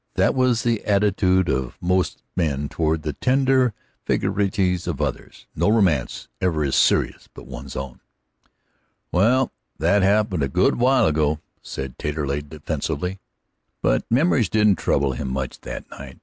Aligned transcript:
That 0.15 0.35
is 0.35 0.63
the 0.63 0.83
attitude 0.83 1.47
of 1.47 1.77
most 1.79 2.23
men 2.35 2.69
toward 2.69 3.03
the 3.03 3.13
tender 3.13 3.75
vagaries 4.07 4.87
of 4.87 4.99
others. 4.99 5.45
No 5.55 5.69
romance 5.69 6.27
ever 6.41 6.63
is 6.65 6.75
serious 6.75 7.29
but 7.35 7.45
one's 7.45 7.75
own. 7.75 7.99
"Well, 9.11 9.51
that 9.77 10.01
happened 10.01 10.41
a 10.41 10.47
good 10.47 10.77
while 10.77 11.05
ago," 11.05 11.39
said 11.61 11.99
Taterleg 11.99 12.49
defensively. 12.49 13.19
But 13.83 14.03
memories 14.09 14.49
didn't 14.49 14.77
trouble 14.77 15.11
him 15.11 15.27
much 15.29 15.61
that 15.61 15.87
night. 15.91 16.17